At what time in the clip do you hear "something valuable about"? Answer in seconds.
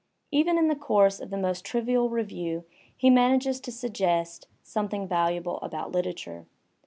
4.63-5.91